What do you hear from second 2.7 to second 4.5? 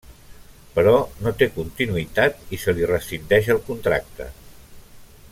li rescindeix el contracte.